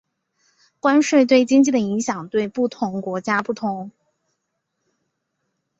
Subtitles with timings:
[0.79, 3.91] 关税对经济的影响对不同国家不同。